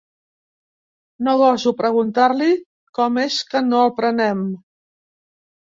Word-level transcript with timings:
No 1.27 1.35
goso 1.41 1.73
preguntar-li 1.83 2.49
com 3.01 3.23
és 3.27 3.39
que 3.53 3.65
no 3.69 3.83
el 3.89 3.97
prenem. 4.01 4.43